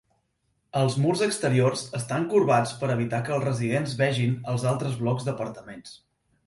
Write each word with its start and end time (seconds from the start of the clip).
Els 0.83 0.95
murs 1.03 1.21
exteriors 1.25 1.83
estan 1.99 2.25
corbats 2.33 2.73
per 2.81 2.91
evitar 2.97 3.23
que 3.29 3.37
els 3.39 3.47
residents 3.51 3.95
vegin 4.03 4.37
els 4.55 4.69
altres 4.75 4.99
blocs 5.05 5.29
d'apartaments. 5.31 5.97